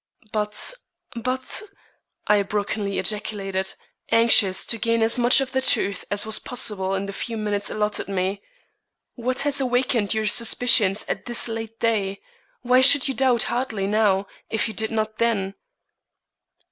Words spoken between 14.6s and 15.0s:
you did